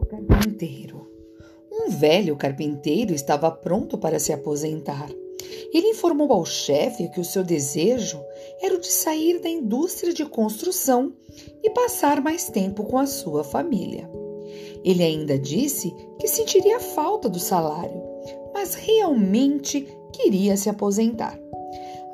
[0.00, 1.08] carpinteiro.
[1.70, 5.08] Um velho carpinteiro estava pronto para se aposentar.
[5.72, 8.22] Ele informou ao chefe que o seu desejo
[8.60, 11.14] era o de sair da indústria de construção
[11.62, 14.08] e passar mais tempo com a sua família.
[14.84, 18.02] Ele ainda disse que sentiria falta do salário,
[18.52, 21.38] mas realmente queria se aposentar.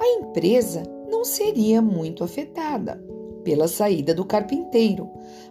[0.00, 3.02] A empresa não seria muito afetada
[3.42, 5.08] pela saída do carpinteiro,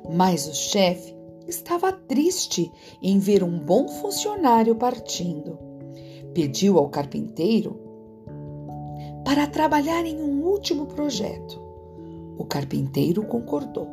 [0.09, 1.16] mas o chefe
[1.47, 5.57] estava triste em ver um bom funcionário partindo.
[6.33, 7.79] Pediu ao carpinteiro
[9.23, 11.61] para trabalhar em um último projeto.
[12.37, 13.87] O carpinteiro concordou,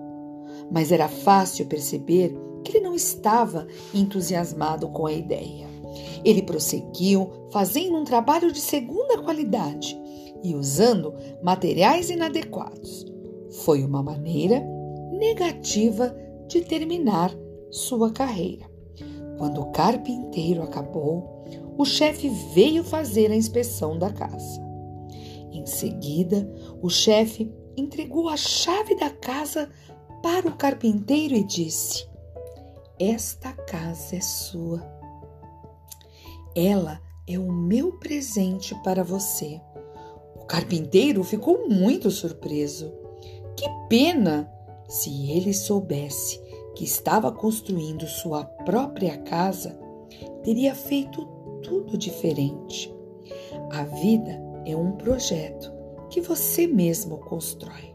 [0.71, 5.66] mas era fácil perceber que ele não estava entusiasmado com a ideia.
[6.25, 9.97] Ele prosseguiu fazendo um trabalho de segunda qualidade
[10.43, 13.07] e usando materiais inadequados.
[13.65, 14.63] Foi uma maneira
[15.13, 16.15] negativa
[16.46, 17.35] de terminar
[17.75, 18.71] sua carreira.
[19.37, 21.45] Quando o carpinteiro acabou,
[21.77, 24.63] o chefe veio fazer a inspeção da casa.
[25.51, 26.49] Em seguida,
[26.80, 29.69] o chefe entregou a chave da casa
[30.23, 32.07] para o carpinteiro e disse:
[32.99, 34.80] Esta casa é sua.
[36.55, 39.61] Ela é o meu presente para você.
[40.37, 42.93] O carpinteiro ficou muito surpreso.
[43.57, 44.49] Que pena!
[44.87, 46.43] Se ele soubesse
[46.75, 49.79] que estava construindo sua própria casa,
[50.43, 51.25] teria feito
[51.63, 52.95] tudo diferente.
[53.71, 55.73] A vida é um projeto
[56.11, 57.95] que você mesmo constrói.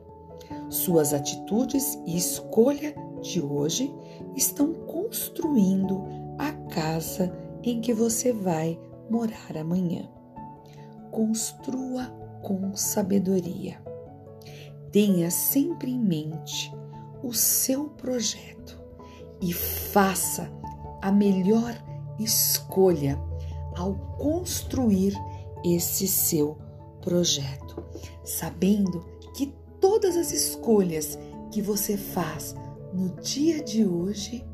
[0.69, 3.93] Suas atitudes e escolha de hoje
[4.35, 6.03] estão construindo
[6.37, 10.09] a casa em que você vai morar amanhã.
[11.11, 12.05] Construa
[12.41, 13.81] com sabedoria.
[14.91, 16.71] Tenha sempre em mente
[17.23, 18.79] o seu projeto
[19.41, 20.51] e faça
[21.01, 21.73] a melhor
[22.19, 23.19] escolha
[23.75, 25.13] ao construir
[25.63, 26.57] esse seu
[27.01, 27.83] projeto,
[28.23, 29.05] sabendo
[29.35, 31.17] que todas as escolhas
[31.51, 32.55] que você faz
[32.93, 34.45] no dia de hoje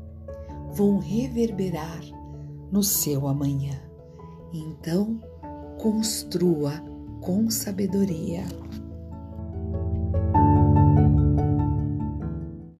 [0.72, 2.00] vão reverberar
[2.70, 3.80] no seu amanhã.
[4.52, 5.20] Então,
[5.80, 6.72] construa
[7.20, 8.44] com sabedoria.